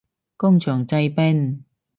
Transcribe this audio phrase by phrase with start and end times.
[0.35, 1.63] 工場製冰